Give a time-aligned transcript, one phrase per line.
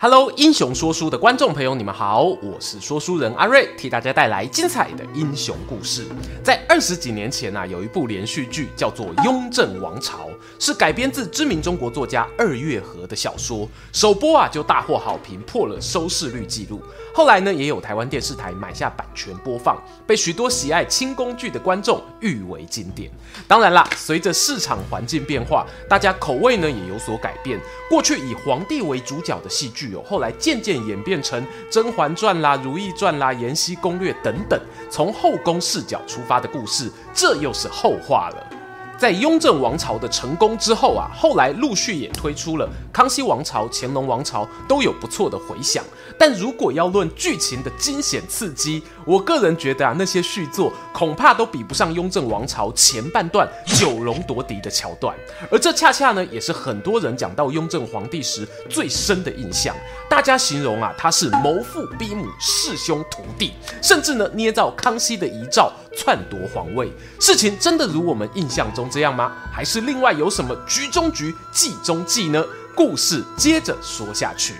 [0.00, 6.06] Hello，英雄说书的观众朋友，你们好，我是说书人阿瑞，替大家带来精彩的英雄故事。
[6.40, 10.28] 在二十几年前啊，有一部连续剧叫做《雍正王朝》，
[10.60, 16.80] 是改编自知名中国作家二月河的小说，首播啊就大获好评，破了收视率纪录。
[17.18, 23.10] 后来呢，也有台湾电视台买下版权播放，被许多喜爱清宫剧的观众誉为经典。
[23.48, 27.58] 当然啦，随着市场环境变化，大家口味呢也有所改变。
[27.90, 29.96] 过去以皇帝为主角的戏剧。
[30.06, 38.57] 后来渐渐演变成《甄嬛传》啦、《如懿传》啦、《延禧攻略》等等，从后宫视角出发的故事，这又是后话了。
[38.98, 45.84] 在雍正王朝的成功之后啊，后来陆续也推出了康熙王朝、乾隆王朝，都有不错的回响。
[46.18, 55.16] 但如果要论剧情的惊险刺激，我个人觉得啊，那些续作恐怕都比不上雍正王朝前半段九龙夺嫡的桥段。
[55.48, 59.76] 而这恰恰呢，也是很多人讲到雍正皇帝时最深的印象。
[60.10, 66.90] 大家形容啊，他是谋父逼母、弑兄屠弟，甚至呢捏造康熙的遗诏篡夺皇位。
[67.20, 69.32] 事情真的如我们印象中这样吗？
[69.52, 72.44] 还是另外有什么局中局、计中计呢？
[72.74, 74.54] 故事接着说下去。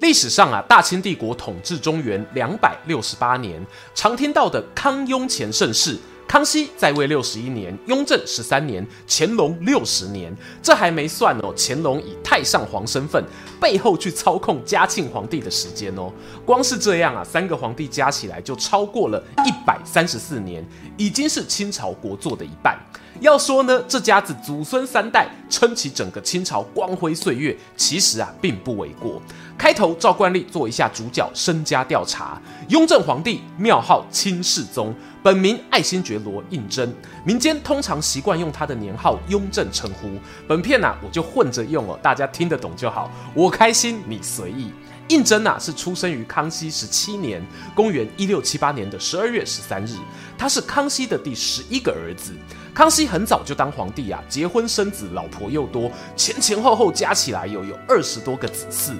[0.00, 5.98] 历史上啊，大清帝国统治中原两百六十八年，常听到的康雍乾盛世。
[6.28, 11.54] 康熙在位六十一年，雍正十三年，乾隆六十年，这还没算哦。
[11.56, 13.24] 乾隆以太上皇身份
[13.60, 16.12] 背后去操控嘉庆皇帝的时间哦，
[16.44, 20.66] 光是这样啊，三个皇帝加起来就超过了一百三十四年，
[20.96, 22.76] 已经是清朝国祚的一半。
[23.20, 29.20] 要说呢，这家子祖孙三代撑起整个清朝光辉岁月，其实啊，并不为过。
[29.58, 34.94] 开头照惯例做一下主角身家调查，雍正皇帝庙号清世宗。
[35.22, 36.88] 本名爱新觉罗胤禛，
[37.24, 40.08] 民间通常习惯用他的年号雍正称呼。
[40.46, 43.10] 本片呐、啊，我就混着用哦，大家听得懂就好。
[43.34, 44.70] 我开心，你随意。
[45.08, 47.40] 胤禛呐，是出生于康熙十七年，
[47.74, 49.94] 公元一六七八年的十二月十三日。
[50.36, 52.32] 他是康熙的第十一个儿子。
[52.74, 58.96] 康熙很早就当皇帝啊，结婚生子，老婆又多，前前后后加起来有有二十多个子嗣。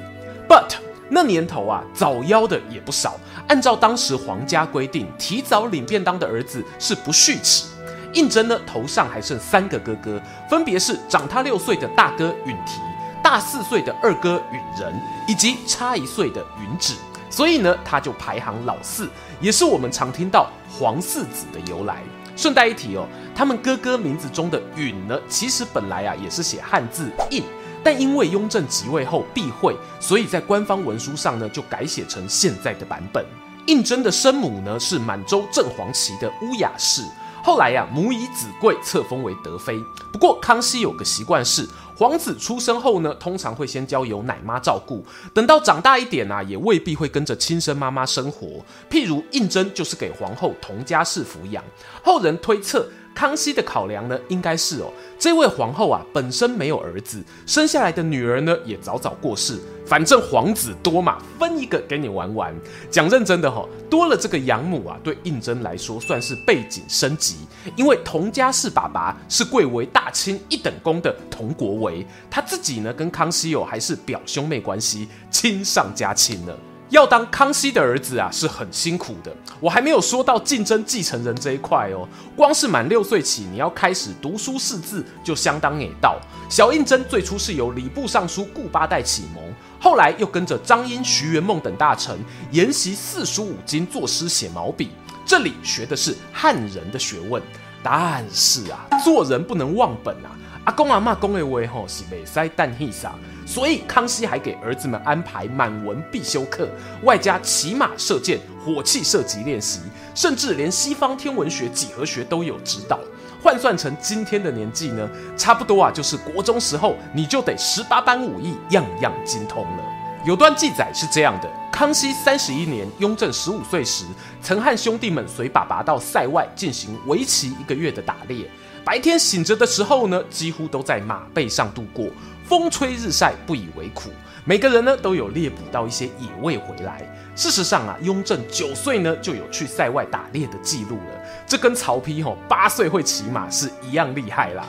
[0.48, 0.76] But
[1.08, 3.18] 那年头啊，早夭的也不少。
[3.48, 7.66] 按照当时皇家规定，提早领便当的儿子是不续齿。
[8.12, 12.80] 胤禛呢，头上还剩三个哥哥，分别是长他六岁的大哥允提、
[13.26, 14.94] 大四岁的二哥允仁，
[15.26, 16.94] 以及差一岁的允旨。
[17.28, 19.10] 所以呢，他就排行老四，
[19.41, 22.04] 也是我们常听到皇四子的由来。
[22.36, 23.04] 顺带一提哦，
[23.34, 27.42] 他们哥哥名字中的允呢，其实本来啊也是写汉字胤。
[27.82, 33.26] 但因为雍正即位后避讳，所以在官方文书上呢就改写成现在的版本。
[33.66, 37.03] 胤禛的生母呢是满洲正黄旗的乌雅氏，
[37.42, 39.82] 后来呀、母以子贵册封为德妃。
[40.12, 48.64] 不过康熙有个习惯是，皇子出生后呢通常会先交由奶妈照顾，等到长大一点啊也未必会跟着亲生妈妈生活。
[48.90, 51.64] 譬如胤禛就是给皇后佟家氏抚养。
[52.02, 52.86] 后人推测。
[53.16, 62.54] 康熙的考量呢，应该是哦，这位皇后啊本身没有儿子，生下来的女儿呢也早早过世，反正皇子多嘛，分一个给你玩玩。
[62.91, 67.37] 讲认真的哈、哦，多了这个养母啊，对胤禛来说算是背景升级，
[67.75, 76.54] 因为佟家氏爸爸是贵为大清一等功的佟国维，他自己呢跟康熙哦还是表兄妹关系，亲上加亲了。
[76.91, 79.34] 要当康熙的儿子啊，是很辛苦的。
[79.58, 82.06] 我还没有说到竞争继承人这一块哦。
[82.36, 86.20] 光是满六岁起，你要开始读书识字，就相当给道。
[86.48, 89.42] 小胤禛最初是由礼部尚书顾八代启蒙，
[89.80, 92.16] 后来又跟着张英、徐元梦等大臣
[92.52, 94.91] 研习四书五经，作诗写毛笔。
[95.24, 97.42] 这里学的是汉人的学问，
[97.82, 100.30] 但是啊，做人不能忘本啊。
[100.66, 103.15] 阿公阿嬷讲的话吼是未使等戏啥，
[103.47, 106.68] 所以康熙还给儿子们安排满文必修课，
[107.04, 109.78] 外加骑马射箭、火器射击练习，
[110.13, 112.98] 甚至连西方天文学、几何学都有指导。
[113.41, 119.84] 换算成今天的年纪呢，差不多啊，就是国中时候你就得十八般武艺样样精通了。
[120.24, 124.04] 有段记载是这样的：康熙三十一年，雍正十五岁时，
[124.42, 128.51] 曾和兄弟们随爸爸到塞外进行为期一个月的打猎。
[128.86, 132.06] 白天醒着的时候呢，几乎都在马背上度过，
[132.48, 134.10] 风吹日晒，不以为苦。
[134.44, 137.03] 每个人呢都有猎捕到一些野味回来。
[137.34, 144.65] 事实上啊，雍正九岁呢就有去塞外打猎的记录了，这跟曹丕吼八岁会骑马是一样厉害啦。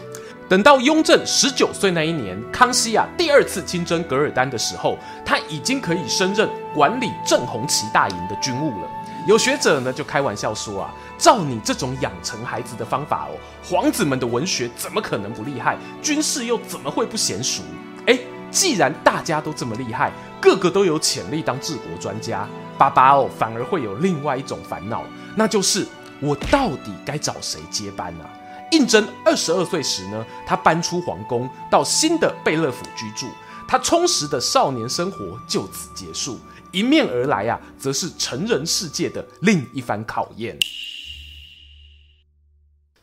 [0.49, 8.89] 等到雍正十九岁那一年，康熙啊第二次亲征噶尔丹的时候，他已经可以升任管理正红旗大营的军务了。
[9.27, 15.77] 有学者呢就开玩笑说啊，照你这种养成孩子的方法哦，皇子们的文学怎么可能不厉害？
[16.01, 17.61] 军事又怎么会不娴熟？
[18.05, 18.17] 哎，
[18.49, 22.47] 既然大家都这么厉害，个个都有潜力当治国专家，
[22.77, 25.03] 爸爸哦反而会有另外一种烦恼，
[25.35, 25.85] 那就是
[26.21, 28.23] 我到底该找谁接班啊？
[28.71, 33.27] 胤禛二十二岁时呢，他搬出皇宫，到新的贝勒府居住。
[33.69, 36.39] 他充实的少年生活就此结束。
[36.73, 40.57] 迎面而来啊，则是成人世界的另一番考验。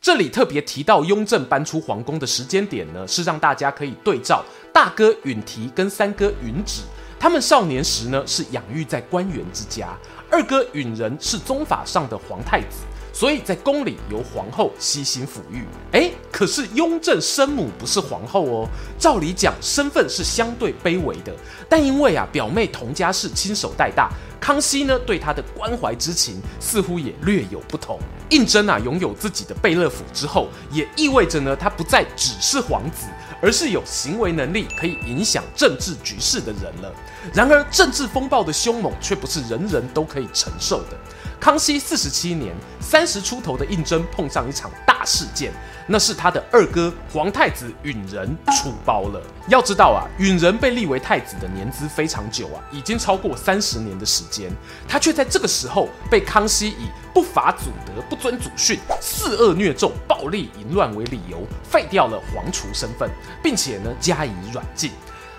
[0.01, 6.83] 这里特别提到雍正搬出皇宫的时间点呢，是让大家可以对照大哥允提跟三哥允旨。
[7.19, 9.97] 他们少年时呢是养育在官员之家，
[10.29, 12.85] 二哥允仁是宗法上的皇太子。
[13.15, 15.63] 所以在宫里由皇后悉心抚育。
[15.93, 18.69] 哎，可是雍正生母不是皇后哦，
[18.99, 21.33] 照理讲身份是相对卑微的。
[21.69, 27.97] 但因为啊表妹佟佳氏亲手带大，康熙呢对他的关怀之情似乎也略有不同。
[28.31, 33.07] 胤禛啊拥有自己的贝勒府之后，也意味着呢他不再只是皇子，
[33.41, 36.93] 而是有行为能力可以影响政治局势的人了。
[37.33, 40.97] 然而政治风暴的凶猛却不是人人都可以承受的。
[41.39, 45.51] 康熙四十七年，三十出头的胤禛碰上一场大事件，
[45.87, 49.21] 那是他的二哥皇太子允仁出包了。
[49.47, 54.49] 要知道啊，允仁被立为太子的年资非常久啊，已经超过三十年的时间，
[54.87, 63.07] 他却在这个时候被康熙以不法祖德、不遵祖训、肆恶虐纣、暴力淫乱为理由废掉了皇储身份，
[63.43, 64.89] 并且呢加以软禁。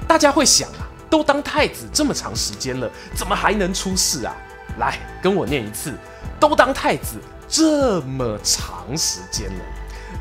[0.07, 4.37] 大家会想啊，都当太子这么长时间了，怎么还能出事啊？
[4.79, 5.95] 来跟我念一次，
[6.39, 7.17] 都当太子
[7.49, 9.65] 这么长时间了，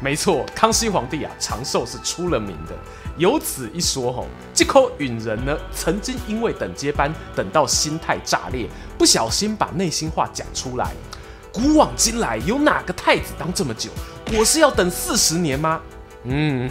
[0.02, 2.75] 没错，康熙皇帝啊长寿是出了名的。
[3.18, 8.68] 有此一说吼，这口允人呢，曾经因为等接班等到心态炸裂，
[8.98, 10.92] 不小心把内心话讲出来。
[11.54, 13.90] 古往今来，有哪个太子当这么久？
[14.38, 15.81] 我是要等四十年吗？
[16.27, 16.69] 嗯，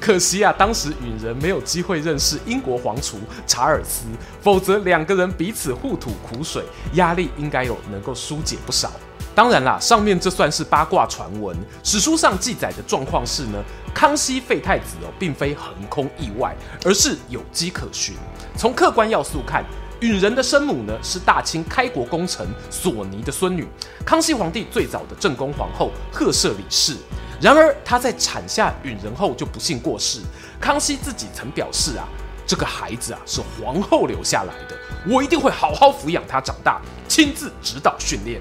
[0.00, 4.04] 可惜啊，当时允仁没有机会认识英国皇储查尔斯，
[4.40, 6.62] 否则两个人彼此互吐苦水，
[6.94, 8.90] 压力应该有能够疏解不少。
[9.34, 13.62] 当然啦，上面这算是八卦传闻，史书上记载的状况是呢，
[13.94, 18.14] 康熙废太子哦，并非横空意外，而是有迹可循。
[18.56, 19.64] 从客观要素看，
[20.00, 23.66] 允仁的生母呢是大清开国功臣索尼的孙女，
[24.04, 26.94] 康熙皇帝最早的正宫皇后赫舍里氏。
[27.42, 30.20] 然而，他在产下允仁后就不幸过世。
[30.60, 32.06] 康熙自己曾表示啊，
[32.46, 34.76] 这个孩子啊是皇后留下来的，
[35.12, 38.40] 我一定会好好抚养他长大，亲自指导训练。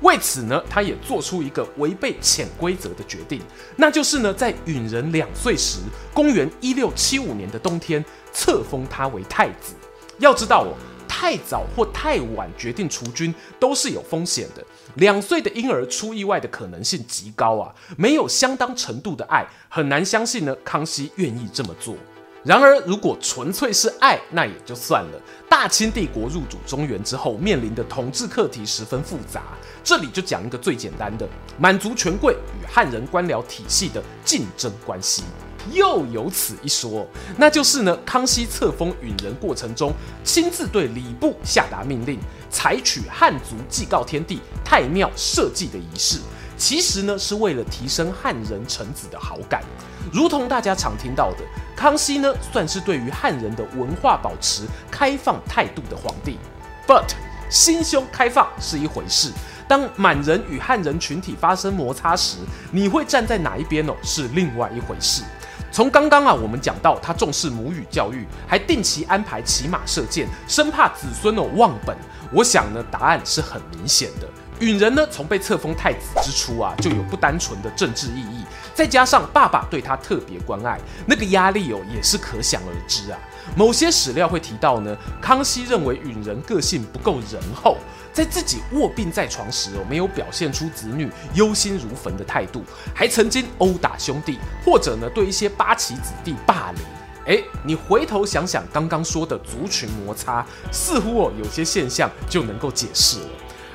[0.00, 3.40] 为此呢，他也做出一个违背潜规则的决定，
[3.76, 5.78] 那就是呢，在允仁两岁时，
[6.12, 9.74] 公元一六七五年的冬天，册封他为太子。
[10.18, 10.74] 要知道哦。
[11.12, 14.64] 太早或太晚决定除军都是有风险的。
[14.94, 17.74] 两岁的婴儿出意外的可能性极高啊！
[17.96, 20.54] 没有相当程度的爱，很难相信呢。
[20.64, 21.96] 康熙愿意这么做。
[22.44, 25.20] 然而，如果纯粹是爱，那也就算了。
[25.48, 29.42] 大清帝国入主中原之后，面临的统治课题十分复杂。
[29.82, 31.28] 这里就讲一个最简单的，
[31.58, 35.24] 满族权贵与汉人官僚体系的竞争关系。
[35.72, 37.06] 又有此一说，
[37.36, 39.92] 那就是呢，康熙册封允仁过程中，
[40.24, 42.18] 亲自对礼部下达命令，
[42.50, 46.18] 采取汉族祭告天地、太庙社稷的仪式，
[46.56, 49.62] 其实呢是为了提升汉人臣子的好感。
[50.12, 51.38] 如同大家常听到的，
[51.76, 56.38] 康熙呢算是对于汉人的文化保持开放态度的皇帝。
[56.86, 57.08] But
[57.50, 59.30] 心胸开放是一回事，
[59.68, 62.38] 当满人与汉人群体发生摩擦时，
[62.70, 63.94] 你会站在哪一边哦？
[64.02, 65.22] 是另外一回事。
[65.72, 71.96] 从刚刚啊，我们讲到他重视母语教育，还定期安排骑马射箭，生怕子孙哦忘本。
[72.32, 74.28] 我想呢，答案是很明显的。
[74.58, 83.18] 允仁呢，从被册封太子之初啊，就有不单纯的政治意义，再加上爸爸对他特别关爱，那个压力哦也是可想而知啊。
[83.56, 87.78] 某些史料会提到呢，康熙认为允仁个性不够仁厚。
[88.12, 92.62] 在自己卧病在床时哦，没有表现出子女忧心如焚的态度，
[92.94, 96.82] 还曾经殴打兄弟，或者呢对一些八旗子弟霸凌。
[97.26, 103.28] 诶，你回头想想刚刚说的族群摩擦，似乎哦有些现象就能够解释了。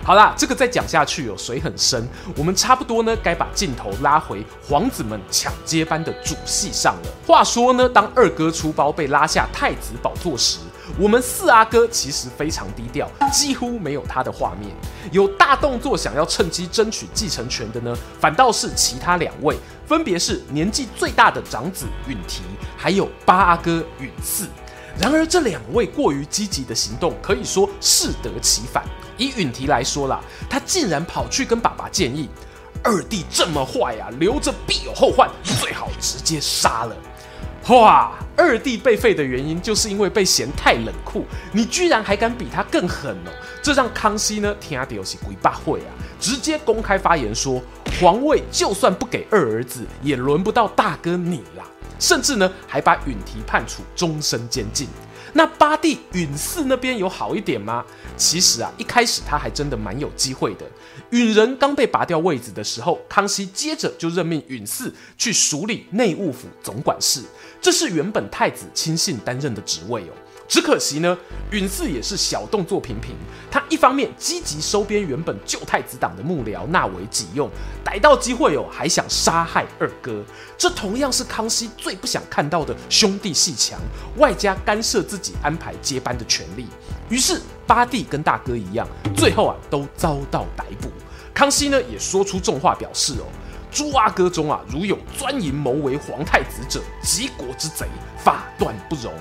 [0.05, 2.07] 好啦，这个再讲下去有水很深，
[2.37, 7.09] 我们差不多呢该把镜头拉回皇子们抢接班的主戏上了。
[7.25, 10.59] 话说呢，当二哥出包被拉下太子宝座时，
[10.99, 14.69] 我们四阿哥其实非常低调，几乎没有他的画面。
[15.11, 19.57] 有大动作想要趁机争取继承权的呢，反倒是其他两位，
[19.87, 22.43] 分别是年纪最大的长子允提，
[22.77, 24.45] 还有八阿哥允嗣。
[24.99, 28.85] 然而这两位过于积极的行动，可以说适得其反。
[29.17, 30.19] 以允提来说啦，
[30.49, 32.29] 他竟然跑去跟爸爸建议
[32.83, 36.95] ：“二弟这么坏啊，留着必有后患，最好直接杀了。”
[37.69, 38.11] 哇！
[38.37, 43.31] 二弟被废的原因就是因为被嫌太冷酷，你居然还敢比他更狠哦！
[43.63, 47.59] 这让康熙呢听到是鬼八会啊，直接公开发言说
[47.99, 51.63] ：“皇位就算不给二儿子，也轮不到大哥你啦。”
[51.97, 54.87] 甚至呢，还把允提判处终身监禁。
[55.37, 57.83] 那八弟允嗣那边有好一点吗？
[58.15, 60.65] 其实啊，一开始他还真的蛮有机会的。
[61.09, 67.21] 允仁刚被拔掉位子的时候，康熙接着就任命允嗣去署理内务府总管事，
[67.59, 70.13] 这是原本太子亲信担任的职位哦。
[70.47, 71.17] 只可惜呢，
[71.51, 73.15] 允嗣也是小动作频频。
[73.49, 77.49] 他一方面积极收编原本旧太子党的幕僚纳为己用，
[77.83, 80.23] 逮到机会哦，还想杀害二哥。
[80.57, 83.79] 这同样是康熙最不想看到的兄弟鬩墙，
[84.17, 86.67] 外加干涉自己安排接班的权利。
[87.09, 90.91] 于是八弟跟大哥一样，最后啊都遭到逮捕。
[91.33, 93.25] 康熙呢也说出重话，表示哦，
[93.71, 97.87] 诸阿哥中啊，如有专营谋为皇太子者，即国之贼，
[98.17, 99.11] 法断不容。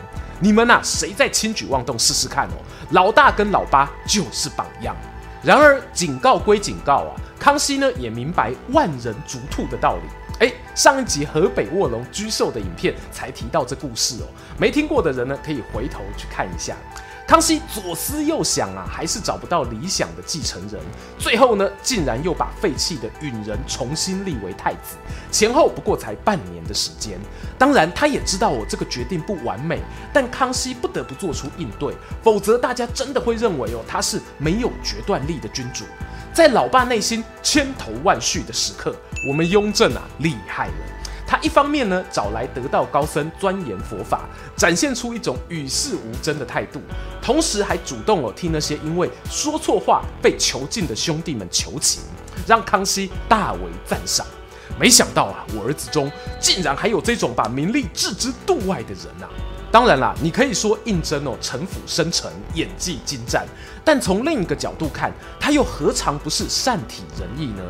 [0.40, 2.56] 你们呐、谁再轻举妄动试试看哦？
[2.90, 4.94] 老大跟老八就是榜样。
[5.42, 10.02] 然而警告归警告啊，康熙呢也明白万人逐兔的道理。
[10.40, 14.26] 诶，上一集河北卧龙居兽的影片才提到这故事哦，
[14.58, 16.76] 没听过的人呢可以回头去看一下。
[17.26, 20.78] 康熙左思右想啊，还是找不到理想的继承人。
[21.18, 24.96] 最后呢，竟然又把废弃的允仁重新立为太子。
[25.30, 27.18] 前后不过才半年的时间。
[27.56, 29.80] 当然，他也知道我这个决定不完美，
[30.12, 35.86] 但康熙不得不做出应对，否则大家真的会认为哦，他是没有决断力的君主。
[36.34, 38.94] 在老爸内心千头万绪的时刻，
[39.26, 40.74] 我们雍正啊厉害了。
[41.26, 46.80] 他一方面呢找来得道高僧钻研佛法，展现出一种与世无争的态度，
[47.22, 52.02] 同时还主动哦替那些因为说错话被囚禁的兄弟们求情，
[52.46, 54.26] 让康熙大为赞赏。
[54.78, 59.28] 没想到啊，我儿子中竟然还有这种把名利置之度外的人啊！
[59.70, 63.46] 当然啦，你可以说胤禛哦城府深沉，演技精湛，
[63.84, 67.62] 但从另一个角度看，他又何尝不是善体人意呢？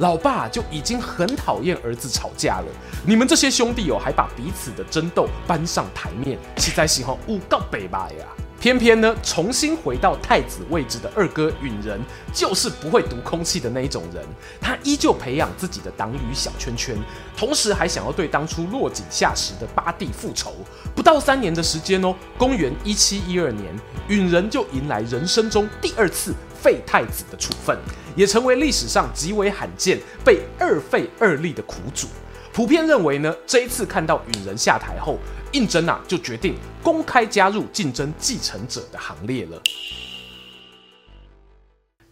[0.00, 2.66] 老爸就已经很讨厌儿子吵架了，
[3.06, 8.24] 你们这些兄弟哦，还把彼此的争斗搬上台面，实在是吼诬告北吧呀！
[8.58, 12.00] 偏偏呢，重新回到太子位置的二哥允仁，
[12.32, 14.24] 就是不会读空气的那一种人。
[14.60, 16.96] 他依旧培养自己的党羽小圈圈，
[17.36, 20.54] 同时还想要对当初落井下石的八弟复仇。
[20.94, 23.66] 不到三年的时间哦，公元一七一二年，
[24.08, 27.78] 允仁就迎来人生中第二次废太子的处分。
[28.20, 32.06] 也成为历史上极为罕见被二废二立的苦主。
[32.52, 35.18] 普遍认为呢，这一次看到允仁下台后，
[35.52, 39.58] 胤禛啊就决定公开加入竞争继承者的行列了。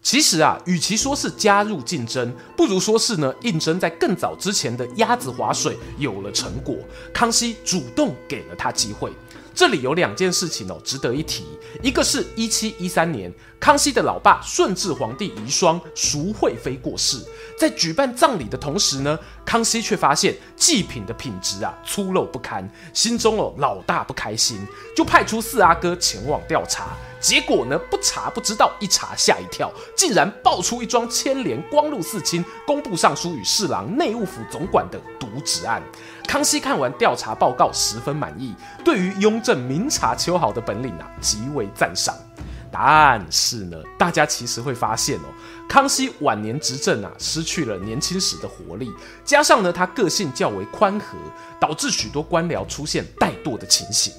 [0.01, 6.75] 其实啊，与其说是加入竞争，不如说是呢，胤禛在更早之前的鸭子划水有了成果，
[7.13, 9.11] 康熙主动给了他机会。
[9.59, 11.43] 这里有两件事情哦，值得一提。
[11.83, 17.17] 一个是一七一三年，康熙的老爸顺治皇帝遗孀淑惠妃过世，
[17.57, 26.95] 在举办葬礼的同时呢，康熙却发现祭品的品质啊粗陋不堪，心中哦老大不开心，就派出四阿哥前往调查。
[27.19, 35.81] 结果呢，不查不知道，一查吓一跳，竟然爆出一桩牵连光禄寺卿、工部尚书与侍郎、内务府总管的渎职案。
[36.27, 42.15] 康熙看完调查报告，十分满意，对于雍正明察秋毫的本领啊，极为赞赏。
[42.71, 45.27] 但是呢，大家其实会发现哦，
[45.67, 48.91] 康熙晚年执政啊，失去了年轻时的活力，
[49.25, 51.17] 加上呢，他个性较为宽和，
[51.59, 54.13] 导致许多官僚出现怠惰的情形。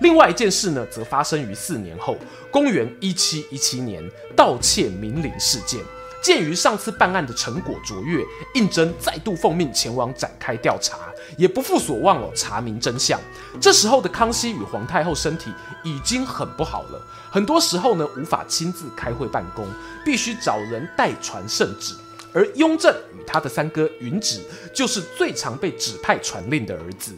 [0.00, 2.16] 另外一件事呢，则发生于四年后，
[2.50, 4.02] 公元一七一七年
[4.36, 5.80] 盗窃明陵事件。
[6.26, 8.20] 鉴于上次办案的成果卓越，
[8.54, 10.98] 胤禛再度奉命前往展开调查，
[11.38, 13.16] 也不负所望哦，查明真相。
[13.60, 15.52] 这时候的康熙与皇太后身体
[15.84, 19.64] 已经很不好了，很多时候呢无法亲自开会办公，
[20.04, 21.94] 必须找人代传圣旨。
[22.32, 24.40] 而雍正与他的三哥允旨，
[24.74, 27.12] 就是最常被指派传令的儿子。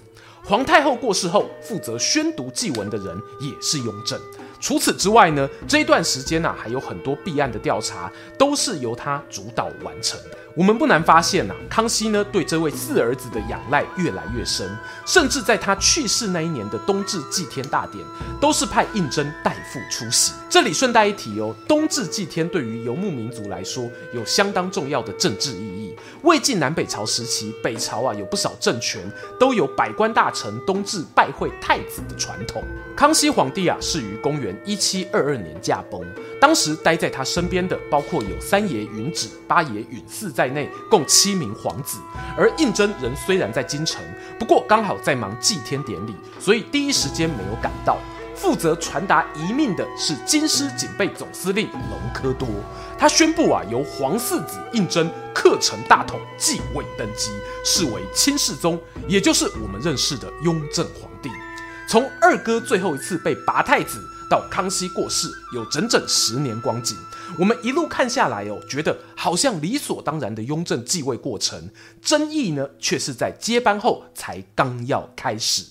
[0.44, 4.20] 皇太后过世后，负责宣读祭文的人也是雍正。
[4.60, 10.38] 除此之外呢，这一段时间啊，还有很多弊案的调查都是由他主导完成的。
[10.56, 14.68] 我们不难发现呐、啊，康熙呢对这位四儿子的仰赖越来越深，
[15.06, 18.04] 甚至在他去世那一年的冬至祭天大典，
[18.40, 20.32] 都是派胤禛代父出席。
[20.50, 25.94] 这里顺带一提哦，冬至祭天对于游牧民族来说有相当重要的政治意义。
[26.22, 29.00] 魏晋南北朝时期，北朝啊有不少政权
[29.38, 32.64] 都有百官大臣冬至拜会太子的传统。
[32.96, 36.00] 康熙皇帝啊是于公元一七二二年驾崩，
[36.40, 41.98] 当时待在他身边的包括有三爷允旨、八爷允嗣在内，共七名皇子。
[42.36, 44.02] 而胤禛人虽然在京城，
[44.38, 47.98] 不过刚好在忙祭天典礼，所以第一时间没有赶到。
[48.34, 52.48] 负责传达遗命的是京师警备总司令隆科多，
[52.96, 57.32] 他宣布啊，由皇四子胤禛克成大统继位登基，
[57.64, 61.28] 是为清世宗，也就是我们认识的雍正皇帝。
[61.88, 66.96] 从二哥最后一次被拔太子到康熙过世，有整整十年光景。
[67.38, 71.70] 我们一路看下来哦，觉得好像理所当然的雍正继位过程，
[72.02, 75.64] 争议呢却是在接班后才刚要开始。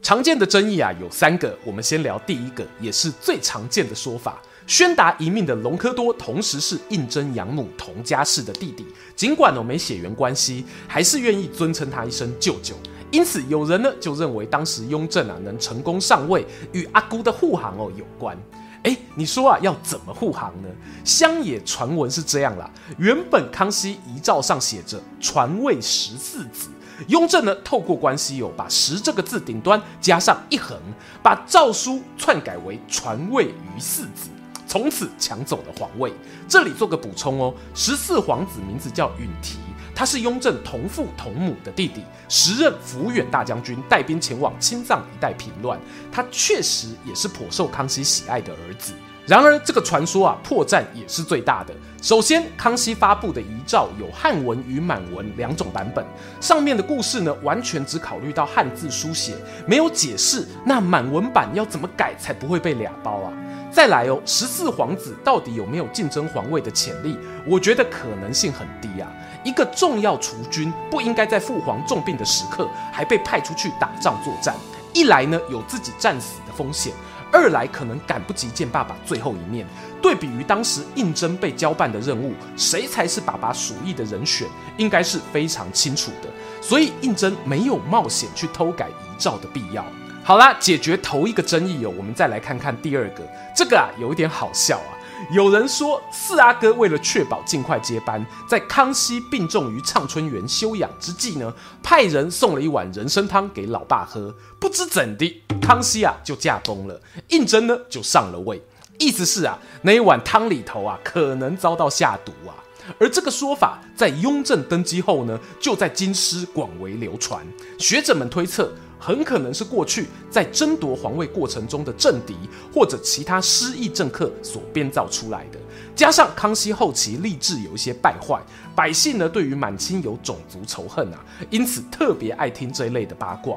[0.00, 4.40] 常见的争议啊有三个，我们先聊第一个，也是最常见的说法。
[4.66, 8.86] 宣达遗命的隆科多，同时是胤禛养母佟佳氏的弟弟，
[9.16, 12.76] 尽管我没血缘关系，还是愿意尊称他一声舅舅。
[13.10, 18.36] 因此有人呢就认为，当时雍正啊能成功上位，与阿姑的护航哦有关。
[18.84, 20.68] 哎，你说啊要怎么护航呢？
[21.04, 26.68] 乡野传闻是这样啦，原本康熙遗诏上写着传位十四子。
[27.06, 30.76] 雍正呢，透过关系哦，把“十”这个字顶端加上一横，
[31.22, 34.28] 把诏书篡改为“传位于四子”，
[34.66, 36.12] 从此抢走了皇位。
[36.48, 39.58] 这里做个补充哦，十四皇子名字叫允提，
[39.98, 45.76] 他是雍正同父同母的弟弟，时任抚远大将军，带兵前往青藏一带平乱。
[46.12, 48.92] 他确实也是颇受康熙喜爱的儿子。
[49.26, 51.74] 然而，这个传说啊，破绽也是最大的。
[52.00, 56.06] 首先，康熙发布的遗诏有汉文与满文两种版本，
[56.40, 59.34] 上面的故事呢，完全只考虑到汉字书写，
[59.66, 63.32] 没有解释那满文版要怎么改才不会被俩包啊。
[63.70, 67.18] 再来哦，十四皇子到底有没有竞争皇位的潜力？
[67.44, 69.12] 我觉得可能性很低啊。
[69.44, 74.54] 一个重要储君不应该在父皇重病的时刻还被派出去打仗作战，
[74.92, 76.92] 一来呢，有自己战死的风险。
[77.30, 79.66] 二来可能赶不及见爸爸最后一面。
[80.00, 84.48] 对比于当时胤禛被交办的任务，谁才是爸爸属意的人选，
[84.78, 86.30] 应该是非常清楚的。
[86.62, 89.84] 所以胤禛没有冒险去偷改遗诏的必要。
[90.24, 93.22] 好啦，解决头一个争议哦，我们再来看看第二个。
[93.54, 94.96] 这个啊，有一点好笑啊。
[95.30, 101.52] 有人说，四阿哥为了确保尽快接班，在康熙病重于畅春园休养之际呢，
[101.82, 104.34] 派人送了一碗人参汤给老爸喝。
[104.58, 108.62] 不知怎的，康熙啊就驾崩了，胤禛呢就上了位。
[108.98, 112.54] 意思是啊，那一碗汤里头啊可能遭到下毒啊。
[112.98, 117.46] 而这个说法在雍正登基后呢，就在京师广为流传。
[117.78, 118.72] 学者们推测。
[118.98, 122.34] 很可能是过去在争夺皇位过程中的政敌
[122.74, 125.58] 或者其他失意政客所编造出来的，
[125.94, 128.40] 加上康熙后期吏治有一些败坏，
[128.74, 133.56] 百姓呢对于满清有种族仇恨啊，因此特别爱听这一类的八卦。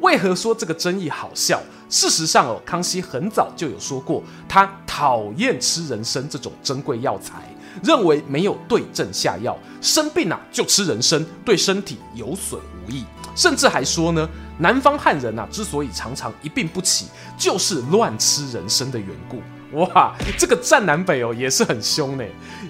[0.00, 1.60] 为何说这个争议好笑？
[1.90, 13.04] 事实上哦，康熙很早就有说过，他讨厌吃人参这种珍贵药材，认为没有对症下药，生病啊就吃人参，对身体有损无益。
[13.38, 17.06] 甚至还说呢，南方汉人啊，之所以常常一病不起，
[17.38, 19.40] 就是乱吃人参的缘故。
[19.78, 22.24] 哇，这个战南北哦，也是很凶呢。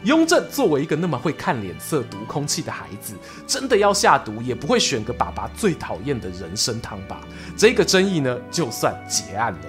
[0.04, 3.14] 雍正作为一个那么会看脸色、读空气的孩子，
[3.46, 7.22] 真的要下毒，也不会选个爸爸最讨厌的人参汤吧？
[7.56, 9.60] 这个争议呢，就算结案了。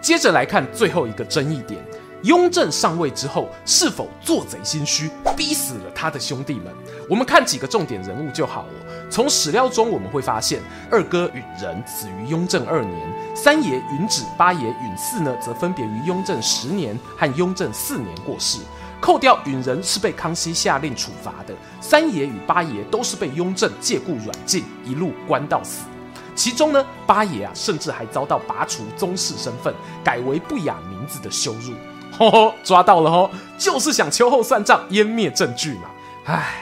[0.00, 1.84] 接着来看最后一个争议点。
[2.22, 6.72] 雍正上位之后，是否做贼心虚，逼死了他的兄弟们？
[7.10, 8.72] 我们看几个重点人物就好了。
[9.08, 18.58] 从史料中我们会发现，二哥允仁死于雍正二年，三爷允旨、八爷允嗣呢，则分别于雍正十年和雍正四年过世。
[19.00, 25.84] 扣掉允仁是被康熙下令处罚的，三爷与八爷都是被雍正借故软禁，一路关到死。
[26.34, 31.72] 其中呢，八爷啊，甚至还遭到拔除宗室身份，改为不雅名字的羞辱。
[32.18, 35.90] 吼吼，抓到了吼，就是想秋后算账，湮灭证据嘛。
[36.24, 36.54] 唉，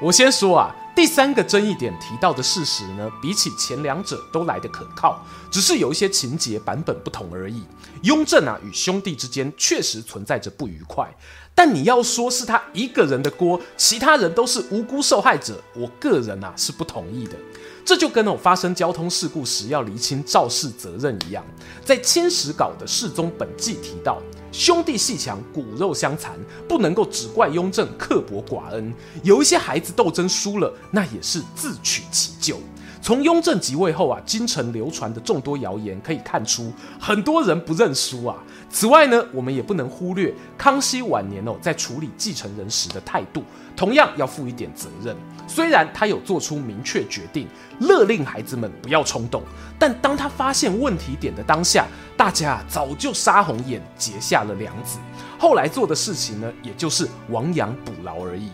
[0.00, 7.62] 我先说啊，第三个争议点提到的事实呢，比起前两者都来得可靠，只是有一些情节版本不同而已。
[8.02, 11.08] 雍正啊与兄弟之间确实存在着不愉快，
[11.54, 17.36] 但你要说是他一个人的锅，其他人都是无辜受害者，我个人啊是不同意的。
[17.84, 21.44] 这就跟我发生交通事故时要厘清肇事责任一样，
[21.84, 32.58] 在清史稿的世宗本纪提到，兄弟戏强，骨肉相残，不能够只怪雍正刻薄寡恩，有一些孩子斗争输了，那也是自取其咎。
[33.00, 38.36] 从雍正即位后啊，京城流传的众多谣言可以看出，很多人不认输啊。
[38.70, 43.42] 此外呢，我们也不能忽略康熙晚年哦，在处理继承人时的态度，
[43.74, 45.16] 同样要负一点责任。
[45.46, 47.48] 虽然他有做出明确决定，
[47.80, 49.42] 勒令孩子们不要冲动，
[49.78, 54.98] 但当他发现问题点的当下，大家早就杀红眼，结下了梁子。
[55.38, 58.50] 后来做的事情呢，也就是亡羊补牢而已。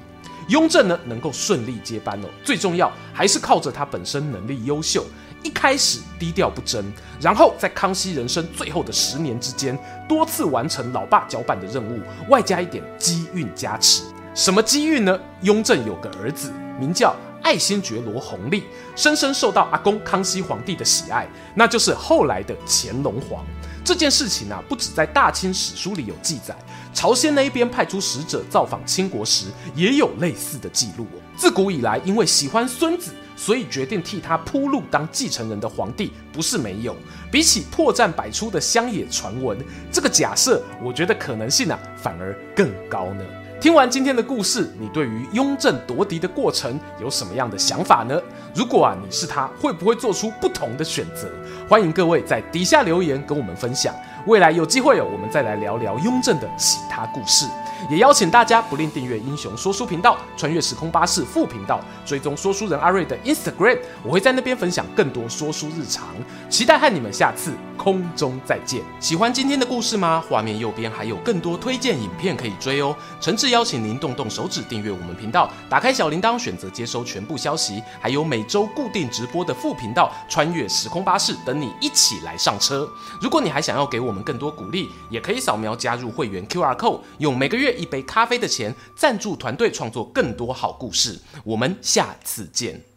[0.49, 5.05] 雍正呢，能够顺利接班哦，最重要还是靠着他本身能力优秀。
[5.43, 6.83] 一开始低调不争，
[7.21, 9.79] 然后在康熙人生最后的十年之间，
[10.09, 14.05] 多次完成老爸交办的任务，外加一点机运加持。
[14.35, 15.21] 什么机运呢？
[15.43, 18.65] 雍正有个儿子，名叫爱新觉罗弘历，
[18.97, 23.45] 深深受到阿公康熙皇帝的喜爱，那就是后来的乾隆皇。
[23.85, 26.57] 这件事情啊，不止在大清史书里有记载，
[26.95, 31.21] 朝鲜那一边派出使者造访清国时，也有类似的记录哦。
[31.37, 36.97] 自古以来，因为喜欢孙子，所以决定替他铺路当继承人的皇帝不是没有。
[37.31, 39.59] 比起破绽百出的乡野传闻，
[39.93, 43.23] 这个假设，我觉得可能性啊，反而更高呢。
[43.65, 48.21] 听完今天的故事，你对于雍正夺嫡的过程有什么样的想法呢？
[48.55, 51.31] 如果啊你是他，会不会做出不同的选择？
[51.67, 53.95] 欢迎各位在底下留言跟我们分享。
[54.27, 57.47] 未来有机会哦，我们再来聊聊雍正的其他故事。
[57.91, 66.07] 也邀请大家不吝订阅英雄说书频道、穿越时空巴士副频道，追踪说书人阿瑞的 Instagram，我会在那边分享更多说书日常。
[66.49, 68.81] 期待和你们下次空中再见。
[69.01, 70.23] 喜欢今天的故事吗？
[70.27, 72.97] 画面右边还有更多推荐影片可以追哦。
[73.21, 82.89] 诚挚邀请您动动手指订阅我们频道，打开小铃铛，选择接收全部消息，还有每周固定直播的副频道穿越时空巴士等你一起来上车。
[83.21, 92.94] 如果你还想要给我们更多鼓励，也可以扫描加入会员 QR code，用每个月一杯咖啡的钱赞助团队创作更多好故事，我们下次见。